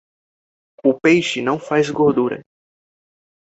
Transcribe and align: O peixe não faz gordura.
O 0.83 0.99
peixe 0.99 1.43
não 1.43 1.59
faz 1.59 1.91
gordura. 1.91 2.41